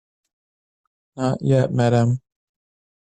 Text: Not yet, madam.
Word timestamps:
Not 1.15 1.37
yet, 1.41 1.71
madam. 1.71 2.21